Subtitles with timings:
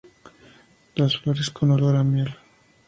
[0.95, 2.33] Las flores con olor a miel.